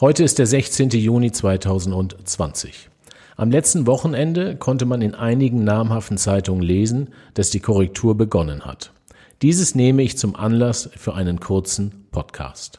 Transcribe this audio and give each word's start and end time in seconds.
Heute 0.00 0.22
ist 0.22 0.38
der 0.38 0.46
16. 0.46 0.90
Juni 0.90 1.32
2020. 1.32 2.88
Am 3.36 3.50
letzten 3.50 3.88
Wochenende 3.88 4.54
konnte 4.54 4.86
man 4.86 5.02
in 5.02 5.16
einigen 5.16 5.64
namhaften 5.64 6.18
Zeitungen 6.18 6.62
lesen, 6.62 7.08
dass 7.34 7.50
die 7.50 7.58
Korrektur 7.58 8.16
begonnen 8.16 8.64
hat. 8.64 8.92
Dieses 9.42 9.74
nehme 9.74 10.02
ich 10.02 10.16
zum 10.16 10.36
Anlass 10.36 10.88
für 10.94 11.16
einen 11.16 11.40
kurzen 11.40 12.06
Podcast. 12.12 12.78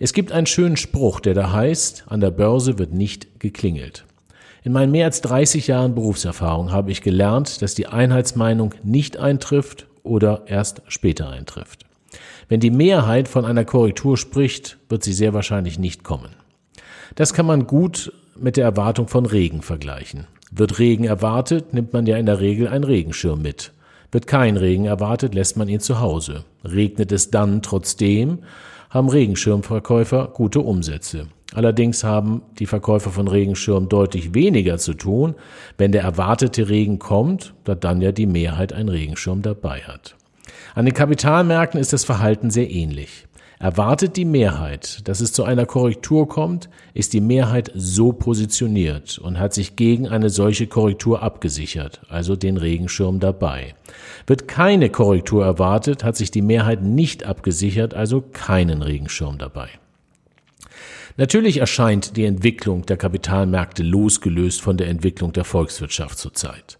Es 0.00 0.12
gibt 0.12 0.32
einen 0.32 0.46
schönen 0.46 0.76
Spruch, 0.76 1.20
der 1.20 1.34
da 1.34 1.52
heißt, 1.52 2.06
an 2.08 2.20
der 2.20 2.32
Börse 2.32 2.76
wird 2.76 2.92
nicht 2.92 3.38
geklingelt. 3.38 4.04
In 4.64 4.72
meinen 4.72 4.90
mehr 4.90 5.04
als 5.04 5.20
30 5.20 5.68
Jahren 5.68 5.94
Berufserfahrung 5.94 6.72
habe 6.72 6.90
ich 6.90 7.02
gelernt, 7.02 7.62
dass 7.62 7.76
die 7.76 7.86
Einheitsmeinung 7.86 8.74
nicht 8.82 9.16
eintrifft 9.16 9.86
oder 10.02 10.42
erst 10.48 10.82
später 10.88 11.30
eintrifft. 11.30 11.84
Wenn 12.48 12.58
die 12.58 12.72
Mehrheit 12.72 13.28
von 13.28 13.44
einer 13.44 13.64
Korrektur 13.64 14.16
spricht, 14.16 14.76
wird 14.88 15.04
sie 15.04 15.12
sehr 15.12 15.34
wahrscheinlich 15.34 15.78
nicht 15.78 16.02
kommen. 16.02 16.30
Das 17.14 17.34
kann 17.34 17.46
man 17.46 17.66
gut 17.66 18.12
mit 18.36 18.56
der 18.56 18.64
Erwartung 18.64 19.08
von 19.08 19.26
Regen 19.26 19.62
vergleichen. 19.62 20.26
Wird 20.50 20.78
Regen 20.78 21.04
erwartet, 21.04 21.74
nimmt 21.74 21.92
man 21.92 22.06
ja 22.06 22.16
in 22.16 22.26
der 22.26 22.40
Regel 22.40 22.68
einen 22.68 22.84
Regenschirm 22.84 23.42
mit. 23.42 23.72
Wird 24.10 24.26
kein 24.26 24.56
Regen 24.56 24.86
erwartet, 24.86 25.34
lässt 25.34 25.56
man 25.56 25.68
ihn 25.68 25.80
zu 25.80 26.00
Hause. 26.00 26.44
Regnet 26.64 27.12
es 27.12 27.30
dann 27.30 27.60
trotzdem, 27.60 28.38
haben 28.88 29.08
Regenschirmverkäufer 29.08 30.28
gute 30.32 30.60
Umsätze. 30.60 31.26
Allerdings 31.54 32.04
haben 32.04 32.42
die 32.58 32.66
Verkäufer 32.66 33.10
von 33.10 33.28
Regenschirmen 33.28 33.88
deutlich 33.88 34.34
weniger 34.34 34.78
zu 34.78 34.94
tun, 34.94 35.34
wenn 35.78 35.92
der 35.92 36.02
erwartete 36.02 36.68
Regen 36.68 36.98
kommt, 36.98 37.54
da 37.64 37.74
dann 37.74 38.02
ja 38.02 38.12
die 38.12 38.26
Mehrheit 38.26 38.72
einen 38.72 38.90
Regenschirm 38.90 39.42
dabei 39.42 39.80
hat. 39.80 40.14
An 40.74 40.84
den 40.84 40.94
Kapitalmärkten 40.94 41.80
ist 41.80 41.92
das 41.92 42.04
Verhalten 42.04 42.50
sehr 42.50 42.70
ähnlich. 42.70 43.26
Erwartet 43.60 44.16
die 44.16 44.24
Mehrheit, 44.24 45.08
dass 45.08 45.20
es 45.20 45.32
zu 45.32 45.42
einer 45.42 45.66
Korrektur 45.66 46.28
kommt, 46.28 46.68
ist 46.94 47.12
die 47.12 47.20
Mehrheit 47.20 47.72
so 47.74 48.12
positioniert 48.12 49.18
und 49.18 49.40
hat 49.40 49.52
sich 49.52 49.74
gegen 49.74 50.06
eine 50.06 50.30
solche 50.30 50.68
Korrektur 50.68 51.22
abgesichert, 51.22 52.00
also 52.08 52.36
den 52.36 52.56
Regenschirm 52.56 53.18
dabei. 53.18 53.74
Wird 54.28 54.46
keine 54.46 54.90
Korrektur 54.90 55.44
erwartet, 55.44 56.04
hat 56.04 56.16
sich 56.16 56.30
die 56.30 56.42
Mehrheit 56.42 56.82
nicht 56.82 57.24
abgesichert, 57.24 57.94
also 57.94 58.20
keinen 58.20 58.80
Regenschirm 58.80 59.38
dabei. 59.38 59.68
Natürlich 61.16 61.56
erscheint 61.56 62.16
die 62.16 62.26
Entwicklung 62.26 62.86
der 62.86 62.96
Kapitalmärkte 62.96 63.82
losgelöst 63.82 64.60
von 64.60 64.76
der 64.76 64.86
Entwicklung 64.86 65.32
der 65.32 65.42
Volkswirtschaft 65.42 66.16
zurzeit. 66.16 66.78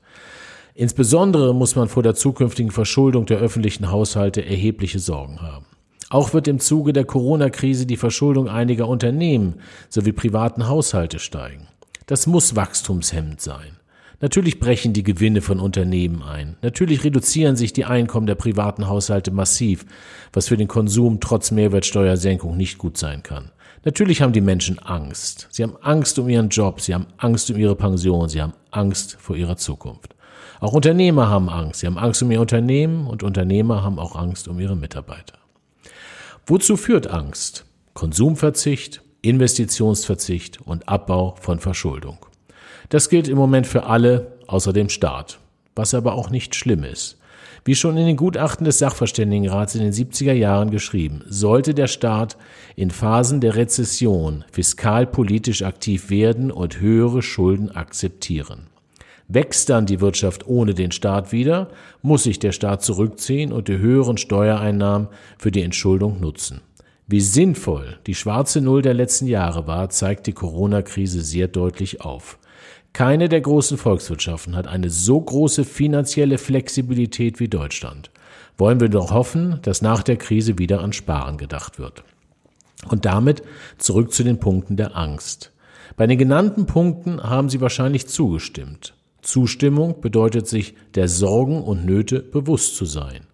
Insbesondere 0.77 1.53
muss 1.57 1.75
man 1.75 1.89
vor 1.89 2.05
der 2.05 2.15
zukünftigen 2.15 2.70
Verschuldung 2.70 3.27
der 3.27 3.39
öffentlichen 3.39 3.91
Haushalte 3.91 4.45
erhebliche 4.45 5.01
Sorgen 5.01 5.42
haben. 5.42 5.67
Auch 6.11 6.33
wird 6.33 6.48
im 6.48 6.59
Zuge 6.59 6.92
der 6.92 7.05
Corona-Krise 7.05 7.84
die 7.84 7.97
Verschuldung 7.97 8.48
einiger 8.48 8.89
Unternehmen 8.89 9.56
sowie 9.89 10.12
privaten 10.12 10.67
Haushalte 10.67 11.19
steigen. 11.19 11.69
Das 12.06 12.27
muss 12.27 12.56
wachstumshemmend 12.56 13.41
sein. 13.41 13.77
Natürlich 14.20 14.59
brechen 14.59 14.95
die 14.95 15.05
Gewinne 15.05 15.42
von 15.42 15.61
Unternehmen 15.61 16.23
ein. 16.23 16.56
Natürlich 16.62 17.05
reduzieren 17.05 17.56
sich 17.56 17.73
die 17.73 17.84
Einkommen 17.84 18.27
der 18.27 18.34
privaten 18.34 18.89
Haushalte 18.89 19.31
massiv, 19.31 19.85
was 20.33 20.48
für 20.48 20.57
den 20.57 20.67
Konsum 20.67 21.20
trotz 21.20 21.51
Mehrwertsteuersenkung 21.51 22.57
nicht 22.57 22.79
gut 22.79 22.96
sein 22.96 23.23
kann. 23.23 23.51
Natürlich 23.85 24.23
haben 24.23 24.33
die 24.33 24.40
Menschen 24.40 24.79
Angst. 24.80 25.46
Sie 25.51 25.63
haben 25.63 25.77
Angst 25.83 26.19
um 26.19 26.29
ihren 26.29 26.48
Job, 26.48 26.80
sie 26.80 26.95
haben 26.95 27.07
Angst 27.19 27.51
um 27.51 27.57
ihre 27.58 27.77
Pension, 27.77 28.29
sie 28.29 28.42
haben 28.42 28.55
Angst 28.73 29.17
vor 29.20 29.36
ihrer 29.36 29.57
Zukunft. 29.57 30.17
Auch 30.61 30.73
Unternehmer 30.73 31.29
haben 31.29 31.48
Angst. 31.48 31.80
Sie 31.80 31.86
haben 31.86 31.98
Angst 31.98 32.23
um 32.23 32.30
ihr 32.33 32.40
Unternehmen 32.40 33.07
und 33.07 33.23
Unternehmer 33.23 33.85
haben 33.85 33.98
auch 33.98 34.17
Angst 34.17 34.48
um 34.48 34.58
ihre 34.58 34.75
Mitarbeiter. 34.75 35.38
Wozu 36.51 36.79
führt 36.79 37.09
Angst? 37.09 37.67
Konsumverzicht, 37.92 39.03
Investitionsverzicht 39.20 40.63
und 40.63 40.89
Abbau 40.89 41.36
von 41.39 41.59
Verschuldung. 41.59 42.25
Das 42.89 43.11
gilt 43.11 43.29
im 43.29 43.36
Moment 43.36 43.67
für 43.67 43.85
alle 43.85 44.39
außer 44.47 44.73
dem 44.73 44.89
Staat, 44.89 45.41
was 45.75 45.92
aber 45.92 46.14
auch 46.14 46.31
nicht 46.31 46.55
schlimm 46.55 46.85
ist. 46.85 47.19
Wie 47.67 47.75
schon 47.75 47.98
in 47.98 48.07
den 48.07 48.17
Gutachten 48.17 48.64
des 48.64 48.79
Sachverständigenrats 48.79 49.75
in 49.75 49.83
den 49.83 49.92
70er 49.92 50.33
Jahren 50.33 50.70
geschrieben, 50.70 51.23
sollte 51.29 51.75
der 51.75 51.87
Staat 51.87 52.39
in 52.77 52.91
Phasen 52.91 53.42
der 53.42 53.57
Rezession 53.57 54.42
fiskalpolitisch 54.51 55.61
aktiv 55.61 56.08
werden 56.08 56.51
und 56.51 56.81
höhere 56.81 57.20
Schulden 57.20 57.70
akzeptieren. 57.73 58.69
Wächst 59.28 59.68
dann 59.68 59.84
die 59.84 60.00
Wirtschaft 60.00 60.46
ohne 60.46 60.72
den 60.72 60.90
Staat 60.90 61.33
wieder, 61.33 61.68
muss 62.00 62.22
sich 62.22 62.39
der 62.39 62.52
Staat 62.52 62.83
zurückziehen 62.83 63.52
und 63.52 63.68
die 63.68 63.77
höheren 63.77 64.16
Steuereinnahmen 64.16 65.08
für 65.36 65.50
die 65.50 65.62
Entschuldung 65.62 66.18
nutzen. 66.18 66.62
Wie 67.06 67.20
sinnvoll 67.20 67.98
die 68.06 68.14
schwarze 68.14 68.62
Null 68.62 68.80
der 68.80 68.94
letzten 68.94 69.27
Jahre 69.27 69.66
war, 69.66 69.90
zeigt 69.90 70.27
die 70.27 70.33
Corona-Krise 70.33 71.20
sehr 71.20 71.46
deutlich 71.46 72.00
auf. 72.00 72.39
Keine 72.94 73.28
der 73.28 73.42
großen 73.42 73.77
Volkswirtschaften 73.77 74.56
hat 74.56 74.66
eine 74.66 74.89
so 74.89 75.20
große 75.20 75.64
finanzielle 75.64 76.39
Flexibilität 76.39 77.39
wie 77.39 77.48
Deutschland. 77.48 78.10
Wollen 78.56 78.80
wir 78.80 78.89
doch 78.89 79.10
hoffen, 79.10 79.58
dass 79.62 79.83
nach 79.83 80.02
der 80.02 80.16
Krise 80.16 80.58
wieder 80.58 80.80
an 80.80 80.92
Sparen 80.92 81.36
gedacht 81.36 81.78
wird. 81.78 82.02
Und 82.89 83.05
damit 83.05 83.42
zurück 83.77 84.12
zu 84.12 84.24
den 84.24 84.40
Punkten 84.40 84.77
der 84.77 84.96
Angst. 84.96 85.52
Bei 85.96 86.06
den 86.06 86.18
genannten 86.18 86.66
Punkten 86.66 87.22
haben 87.22 87.48
Sie 87.48 87.60
wahrscheinlich 87.60 88.08
zugestimmt. 88.08 88.95
Zustimmung 89.23 90.01
bedeutet 90.01 90.46
sich 90.46 90.74
der 90.95 91.08
Sorgen 91.08 91.62
und 91.62 91.84
Nöte 91.84 92.20
bewusst 92.20 92.77
zu 92.77 92.84
sein. 92.84 93.27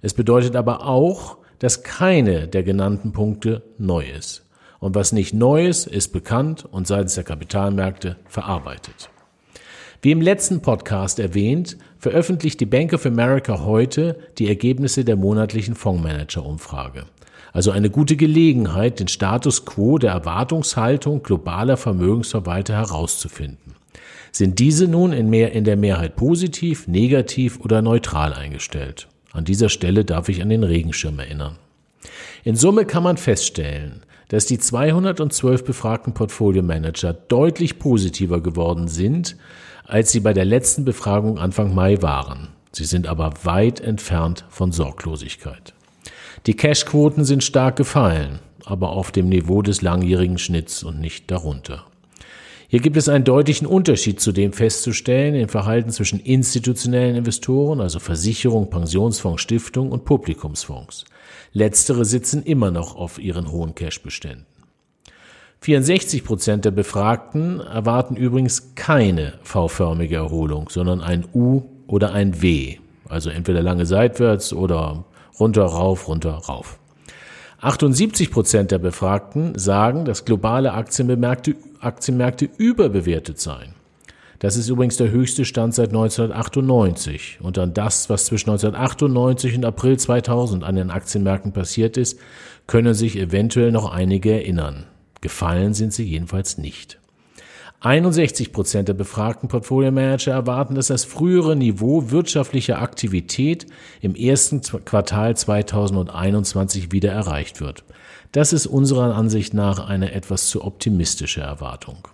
Es 0.00 0.14
bedeutet 0.14 0.56
aber 0.56 0.86
auch, 0.86 1.38
dass 1.58 1.82
keine 1.82 2.48
der 2.48 2.62
genannten 2.62 3.12
Punkte 3.12 3.62
neu 3.78 4.04
ist. 4.04 4.44
Und 4.80 4.96
was 4.96 5.12
nicht 5.12 5.32
neu 5.32 5.66
ist, 5.66 5.86
ist 5.86 6.12
bekannt 6.12 6.66
und 6.68 6.88
seitens 6.88 7.14
der 7.14 7.22
Kapitalmärkte 7.24 8.16
verarbeitet. 8.26 9.10
Wie 10.00 10.10
im 10.10 10.20
letzten 10.20 10.60
Podcast 10.60 11.20
erwähnt, 11.20 11.78
veröffentlicht 11.98 12.58
die 12.58 12.66
Bank 12.66 12.92
of 12.92 13.06
America 13.06 13.60
heute 13.60 14.18
die 14.38 14.48
Ergebnisse 14.48 15.04
der 15.04 15.14
monatlichen 15.14 15.76
Fondsmanager-Umfrage. 15.76 17.04
Also 17.52 17.70
eine 17.70 17.90
gute 17.90 18.16
Gelegenheit, 18.16 18.98
den 18.98 19.06
Status 19.06 19.64
quo 19.64 19.98
der 19.98 20.10
Erwartungshaltung 20.10 21.22
globaler 21.22 21.76
Vermögensverwalter 21.76 22.74
herauszufinden. 22.74 23.71
Sind 24.34 24.58
diese 24.58 24.88
nun 24.88 25.12
in, 25.12 25.28
mehr, 25.28 25.52
in 25.52 25.64
der 25.64 25.76
Mehrheit 25.76 26.16
positiv, 26.16 26.88
negativ 26.88 27.60
oder 27.60 27.82
neutral 27.82 28.32
eingestellt? 28.32 29.06
An 29.30 29.44
dieser 29.44 29.68
Stelle 29.68 30.06
darf 30.06 30.30
ich 30.30 30.40
an 30.40 30.48
den 30.48 30.64
Regenschirm 30.64 31.18
erinnern. 31.18 31.58
In 32.42 32.56
Summe 32.56 32.86
kann 32.86 33.02
man 33.02 33.18
feststellen, 33.18 34.02
dass 34.28 34.46
die 34.46 34.58
212 34.58 35.64
befragten 35.64 36.14
Portfolio-Manager 36.14 37.12
deutlich 37.12 37.78
positiver 37.78 38.40
geworden 38.40 38.88
sind, 38.88 39.36
als 39.84 40.12
sie 40.12 40.20
bei 40.20 40.32
der 40.32 40.46
letzten 40.46 40.86
Befragung 40.86 41.38
Anfang 41.38 41.74
Mai 41.74 42.00
waren. 42.00 42.48
Sie 42.72 42.86
sind 42.86 43.06
aber 43.06 43.34
weit 43.44 43.80
entfernt 43.80 44.46
von 44.48 44.72
Sorglosigkeit. 44.72 45.74
Die 46.46 46.54
Cashquoten 46.54 47.26
sind 47.26 47.44
stark 47.44 47.76
gefallen, 47.76 48.38
aber 48.64 48.92
auf 48.92 49.12
dem 49.12 49.28
Niveau 49.28 49.60
des 49.60 49.82
langjährigen 49.82 50.38
Schnitts 50.38 50.82
und 50.82 50.98
nicht 50.98 51.30
darunter. 51.30 51.84
Hier 52.72 52.80
gibt 52.80 52.96
es 52.96 53.10
einen 53.10 53.24
deutlichen 53.24 53.66
Unterschied 53.66 54.18
zu 54.18 54.32
dem 54.32 54.54
festzustellen 54.54 55.34
im 55.34 55.50
Verhalten 55.50 55.90
zwischen 55.90 56.18
institutionellen 56.18 57.16
Investoren, 57.16 57.82
also 57.82 57.98
Versicherung, 57.98 58.70
Pensionsfonds, 58.70 59.42
Stiftung 59.42 59.92
und 59.92 60.06
Publikumsfonds. 60.06 61.04
Letztere 61.52 62.06
sitzen 62.06 62.42
immer 62.44 62.70
noch 62.70 62.96
auf 62.96 63.18
ihren 63.18 63.52
hohen 63.52 63.74
Cashbeständen. 63.74 64.46
64 65.60 66.24
Prozent 66.24 66.64
der 66.64 66.70
Befragten 66.70 67.60
erwarten 67.60 68.16
übrigens 68.16 68.74
keine 68.74 69.34
V-förmige 69.42 70.16
Erholung, 70.16 70.70
sondern 70.70 71.02
ein 71.02 71.26
U 71.34 71.64
oder 71.86 72.14
ein 72.14 72.40
W. 72.40 72.78
Also 73.06 73.28
entweder 73.28 73.60
lange 73.60 73.84
seitwärts 73.84 74.54
oder 74.54 75.04
runter, 75.38 75.64
rauf, 75.64 76.08
runter, 76.08 76.32
rauf. 76.32 76.78
78 77.62 78.32
Prozent 78.32 78.72
der 78.72 78.80
Befragten 78.80 79.56
sagen, 79.56 80.04
dass 80.04 80.24
globale 80.24 80.72
Aktienmärkte, 80.72 81.54
Aktienmärkte 81.78 82.50
überbewertet 82.58 83.38
seien. 83.38 83.74
Das 84.40 84.56
ist 84.56 84.68
übrigens 84.68 84.96
der 84.96 85.12
höchste 85.12 85.44
Stand 85.44 85.72
seit 85.72 85.90
1998. 85.90 87.38
Und 87.40 87.58
an 87.58 87.72
das, 87.72 88.10
was 88.10 88.24
zwischen 88.24 88.50
1998 88.50 89.54
und 89.54 89.64
April 89.64 89.96
2000 89.96 90.64
an 90.64 90.74
den 90.74 90.90
Aktienmärkten 90.90 91.52
passiert 91.52 91.96
ist, 91.96 92.18
können 92.66 92.94
sich 92.94 93.16
eventuell 93.16 93.70
noch 93.70 93.92
einige 93.92 94.32
erinnern. 94.32 94.86
Gefallen 95.20 95.72
sind 95.72 95.92
sie 95.92 96.02
jedenfalls 96.02 96.58
nicht. 96.58 96.98
61 97.80 98.52
Prozent 98.52 98.88
der 98.88 98.94
befragten 98.94 99.48
Portfolio-Manager 99.48 100.32
erwarten, 100.32 100.74
dass 100.74 100.86
das 100.86 101.04
frühere 101.04 101.56
Niveau 101.56 102.10
wirtschaftlicher 102.10 102.80
Aktivität 102.80 103.66
im 104.00 104.14
ersten 104.14 104.60
Quartal 104.60 105.36
2021 105.36 106.92
wieder 106.92 107.10
erreicht 107.10 107.60
wird. 107.60 107.84
Das 108.30 108.52
ist 108.52 108.66
unserer 108.66 109.14
Ansicht 109.14 109.52
nach 109.52 109.86
eine 109.86 110.12
etwas 110.12 110.48
zu 110.48 110.64
optimistische 110.64 111.40
Erwartung. 111.40 112.08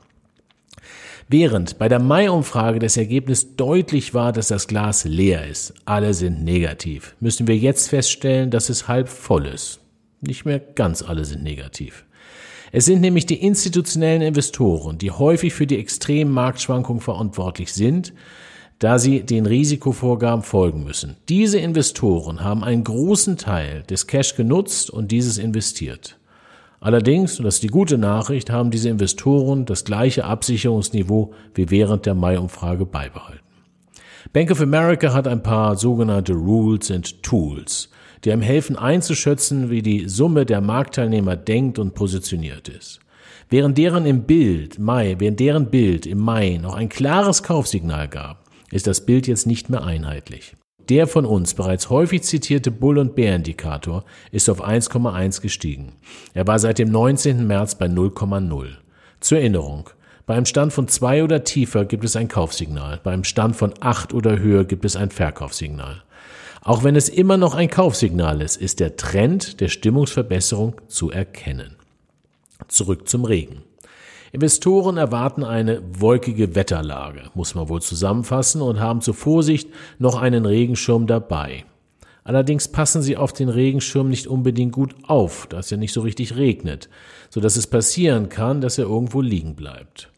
Während 1.28 1.78
bei 1.78 1.90
der 1.90 1.98
Mai-Umfrage 1.98 2.78
das 2.78 2.96
Ergebnis 2.96 3.54
deutlich 3.56 4.14
war, 4.14 4.32
dass 4.32 4.48
das 4.48 4.66
Glas 4.66 5.04
leer 5.04 5.46
ist, 5.46 5.74
alle 5.84 6.14
sind 6.14 6.42
negativ, 6.42 7.14
müssen 7.20 7.46
wir 7.46 7.56
jetzt 7.56 7.90
feststellen, 7.90 8.50
dass 8.50 8.70
es 8.70 8.88
halb 8.88 9.10
voll 9.10 9.46
ist. 9.46 9.80
Nicht 10.22 10.46
mehr 10.46 10.58
ganz 10.58 11.02
alle 11.02 11.26
sind 11.26 11.42
negativ. 11.42 12.06
Es 12.72 12.84
sind 12.84 13.00
nämlich 13.00 13.26
die 13.26 13.42
institutionellen 13.42 14.22
Investoren, 14.22 14.98
die 14.98 15.10
häufig 15.10 15.54
für 15.54 15.66
die 15.66 15.78
extremen 15.78 16.32
Marktschwankungen 16.32 17.00
verantwortlich 17.00 17.72
sind, 17.72 18.12
da 18.78 18.98
sie 18.98 19.22
den 19.22 19.46
Risikovorgaben 19.46 20.42
folgen 20.42 20.84
müssen. 20.84 21.16
Diese 21.28 21.58
Investoren 21.58 22.44
haben 22.44 22.62
einen 22.62 22.84
großen 22.84 23.36
Teil 23.36 23.82
des 23.84 24.06
Cash 24.06 24.36
genutzt 24.36 24.90
und 24.90 25.10
dieses 25.10 25.38
investiert. 25.38 26.18
Allerdings, 26.80 27.38
und 27.38 27.44
das 27.44 27.56
ist 27.56 27.64
die 27.64 27.68
gute 27.68 27.98
Nachricht, 27.98 28.50
haben 28.50 28.70
diese 28.70 28.88
Investoren 28.88 29.64
das 29.64 29.84
gleiche 29.84 30.24
Absicherungsniveau 30.24 31.32
wie 31.54 31.70
während 31.70 32.06
der 32.06 32.14
Mai-Umfrage 32.14 32.86
beibehalten. 32.86 33.42
Bank 34.32 34.50
of 34.50 34.60
America 34.60 35.12
hat 35.12 35.26
ein 35.26 35.42
paar 35.42 35.76
sogenannte 35.76 36.34
Rules 36.34 36.90
and 36.90 37.22
Tools, 37.22 37.88
die 38.24 38.32
einem 38.32 38.42
helfen 38.42 38.76
einzuschätzen, 38.76 39.70
wie 39.70 39.82
die 39.82 40.08
Summe 40.08 40.46
der 40.46 40.60
Marktteilnehmer 40.60 41.36
denkt 41.36 41.78
und 41.78 41.94
positioniert 41.94 42.68
ist. 42.68 43.00
Während 43.50 43.78
deren 43.78 44.04
im 44.04 44.24
Bild 44.24 44.78
Mai, 44.78 45.16
während 45.18 45.40
deren 45.40 45.70
Bild 45.70 46.06
im 46.06 46.18
Mai 46.18 46.58
noch 46.60 46.74
ein 46.74 46.88
klares 46.88 47.42
Kaufsignal 47.42 48.08
gab, 48.08 48.44
ist 48.70 48.86
das 48.86 49.06
Bild 49.06 49.26
jetzt 49.26 49.46
nicht 49.46 49.70
mehr 49.70 49.84
einheitlich. 49.84 50.54
Der 50.88 51.06
von 51.06 51.26
uns 51.26 51.54
bereits 51.54 51.90
häufig 51.90 52.22
zitierte 52.22 52.70
Bull- 52.70 52.98
und 52.98 53.14
Bär-Indikator 53.14 54.04
ist 54.32 54.48
auf 54.48 54.64
1,1 54.64 55.42
gestiegen. 55.42 55.92
Er 56.32 56.46
war 56.46 56.58
seit 56.58 56.78
dem 56.78 56.90
19. 56.90 57.46
März 57.46 57.74
bei 57.74 57.86
0,0. 57.86 58.68
Zur 59.20 59.38
Erinnerung, 59.38 59.90
bei 60.24 60.34
einem 60.34 60.46
Stand 60.46 60.72
von 60.72 60.88
2 60.88 61.24
oder 61.24 61.44
tiefer 61.44 61.84
gibt 61.84 62.04
es 62.04 62.16
ein 62.16 62.28
Kaufsignal, 62.28 63.00
bei 63.02 63.12
einem 63.12 63.24
Stand 63.24 63.56
von 63.56 63.72
8 63.80 64.12
oder 64.14 64.38
höher 64.38 64.64
gibt 64.64 64.84
es 64.84 64.96
ein 64.96 65.10
Verkaufssignal. 65.10 66.02
Auch 66.68 66.84
wenn 66.84 66.96
es 66.96 67.08
immer 67.08 67.38
noch 67.38 67.54
ein 67.54 67.70
Kaufsignal 67.70 68.42
ist, 68.42 68.58
ist 68.58 68.78
der 68.78 68.96
Trend 68.96 69.62
der 69.62 69.68
Stimmungsverbesserung 69.68 70.74
zu 70.86 71.10
erkennen. 71.10 71.76
Zurück 72.68 73.08
zum 73.08 73.24
Regen. 73.24 73.62
Investoren 74.32 74.98
erwarten 74.98 75.44
eine 75.44 75.80
wolkige 75.98 76.54
Wetterlage, 76.54 77.30
muss 77.32 77.54
man 77.54 77.70
wohl 77.70 77.80
zusammenfassen, 77.80 78.60
und 78.60 78.80
haben 78.80 79.00
zur 79.00 79.14
Vorsicht 79.14 79.70
noch 79.98 80.20
einen 80.20 80.44
Regenschirm 80.44 81.06
dabei. 81.06 81.64
Allerdings 82.22 82.68
passen 82.68 83.00
sie 83.00 83.16
auf 83.16 83.32
den 83.32 83.48
Regenschirm 83.48 84.10
nicht 84.10 84.26
unbedingt 84.26 84.72
gut 84.72 84.94
auf, 85.04 85.46
da 85.46 85.60
es 85.60 85.70
ja 85.70 85.78
nicht 85.78 85.94
so 85.94 86.02
richtig 86.02 86.36
regnet, 86.36 86.90
so 87.30 87.40
dass 87.40 87.56
es 87.56 87.66
passieren 87.66 88.28
kann, 88.28 88.60
dass 88.60 88.76
er 88.76 88.84
irgendwo 88.84 89.22
liegen 89.22 89.54
bleibt. 89.54 90.10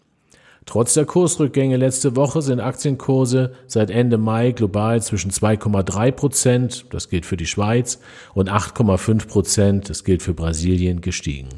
Trotz 0.70 0.94
der 0.94 1.04
Kursrückgänge 1.04 1.76
letzte 1.76 2.14
Woche 2.14 2.42
sind 2.42 2.60
Aktienkurse 2.60 3.54
seit 3.66 3.90
Ende 3.90 4.18
Mai 4.18 4.52
global 4.52 5.02
zwischen 5.02 5.32
2,3 5.32 6.12
Prozent, 6.12 6.84
das 6.90 7.08
gilt 7.08 7.26
für 7.26 7.36
die 7.36 7.48
Schweiz, 7.48 7.98
und 8.34 8.48
8,5 8.48 9.26
Prozent, 9.26 9.90
das 9.90 10.04
gilt 10.04 10.22
für 10.22 10.32
Brasilien, 10.32 11.00
gestiegen. 11.00 11.48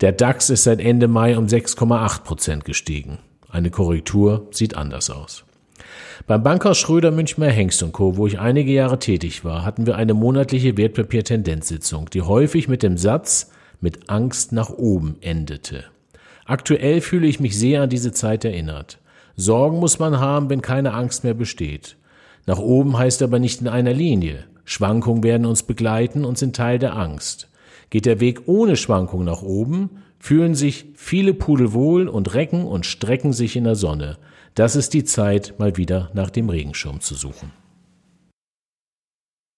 Der 0.00 0.12
DAX 0.12 0.50
ist 0.50 0.62
seit 0.62 0.78
Ende 0.78 1.08
Mai 1.08 1.36
um 1.36 1.46
6,8 1.46 2.22
Prozent 2.22 2.64
gestiegen. 2.64 3.18
Eine 3.50 3.70
Korrektur 3.70 4.46
sieht 4.52 4.76
anders 4.76 5.10
aus. 5.10 5.44
Beim 6.28 6.44
Bankhaus 6.44 6.78
Schröder 6.78 7.10
Münchmer 7.10 7.48
Hengst 7.48 7.84
Co., 7.90 8.16
wo 8.16 8.28
ich 8.28 8.38
einige 8.38 8.70
Jahre 8.70 9.00
tätig 9.00 9.44
war, 9.44 9.64
hatten 9.64 9.84
wir 9.84 9.96
eine 9.96 10.14
monatliche 10.14 10.76
Wertpapiertendenzsitzung, 10.76 12.08
die 12.08 12.22
häufig 12.22 12.68
mit 12.68 12.84
dem 12.84 12.98
Satz 12.98 13.50
mit 13.80 14.08
Angst 14.10 14.52
nach 14.52 14.70
oben 14.70 15.16
endete. 15.22 15.86
Aktuell 16.46 17.00
fühle 17.00 17.26
ich 17.26 17.40
mich 17.40 17.58
sehr 17.58 17.82
an 17.82 17.90
diese 17.90 18.12
Zeit 18.12 18.44
erinnert. 18.44 18.98
Sorgen 19.36 19.78
muss 19.78 19.98
man 19.98 20.20
haben, 20.20 20.50
wenn 20.50 20.62
keine 20.62 20.92
Angst 20.92 21.24
mehr 21.24 21.34
besteht. 21.34 21.96
Nach 22.46 22.58
oben 22.58 22.98
heißt 22.98 23.22
aber 23.22 23.38
nicht 23.38 23.60
in 23.60 23.68
einer 23.68 23.92
Linie. 23.92 24.44
Schwankungen 24.64 25.22
werden 25.22 25.46
uns 25.46 25.62
begleiten 25.62 26.24
und 26.24 26.38
sind 26.38 26.56
Teil 26.56 26.78
der 26.78 26.96
Angst. 26.96 27.48
Geht 27.90 28.06
der 28.06 28.20
Weg 28.20 28.42
ohne 28.46 28.76
Schwankung 28.76 29.24
nach 29.24 29.42
oben, 29.42 30.02
fühlen 30.18 30.54
sich 30.54 30.86
viele 30.94 31.34
Pudel 31.34 31.72
wohl 31.72 32.08
und 32.08 32.34
recken 32.34 32.64
und 32.64 32.86
strecken 32.86 33.32
sich 33.32 33.56
in 33.56 33.64
der 33.64 33.76
Sonne. 33.76 34.18
Das 34.54 34.76
ist 34.76 34.94
die 34.94 35.04
Zeit, 35.04 35.54
mal 35.58 35.76
wieder 35.76 36.10
nach 36.14 36.30
dem 36.30 36.48
Regenschirm 36.48 37.00
zu 37.00 37.14
suchen. 37.14 37.50